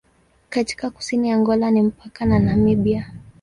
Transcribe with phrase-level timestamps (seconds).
[0.49, 3.13] Katika kusini ya Angola ni mpaka na Namibia.